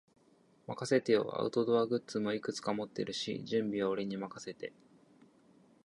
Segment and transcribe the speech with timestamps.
[0.65, 1.29] 任せてよ。
[1.39, 4.73] アウトドアグッズもいくつか持ってるし、準備は俺に任せて。